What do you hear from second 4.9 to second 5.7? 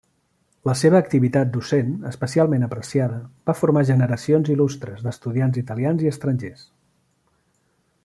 d'estudiants